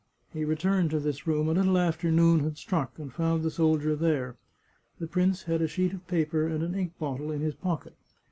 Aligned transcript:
He 0.33 0.45
returned 0.45 0.89
to 0.89 0.99
this 0.99 1.27
room 1.27 1.47
a 1.47 1.51
little 1.51 1.77
after 1.77 2.09
noon 2.11 2.39
had 2.39 2.57
struck, 2.57 2.97
and 2.97 3.13
found 3.13 3.43
the 3.43 3.51
soldier 3.51 3.95
there. 3.95 4.35
The 4.97 5.05
prince 5.05 5.43
had 5.43 5.61
a 5.61 5.67
sheet 5.67 5.93
of 5.93 6.07
paper 6.07 6.47
and 6.47 6.63
an 6.63 6.73
ink 6.73 6.97
bottle 6.97 7.31
in 7.31 7.41
his 7.41 7.53
pocket. 7.53 7.95